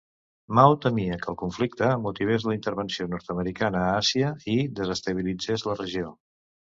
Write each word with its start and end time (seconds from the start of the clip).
Mao 0.59 0.75
temia 0.83 1.17
que 1.25 1.27
el 1.33 1.35
conflicte 1.41 1.89
motivés 2.05 2.45
la 2.51 2.55
intervenció 2.57 3.07
nord-americana 3.11 3.83
a 3.83 3.91
Àsia 3.99 4.31
i 4.55 4.57
desestabilitzés 4.81 5.67
la 5.71 5.77
regió. 5.83 6.15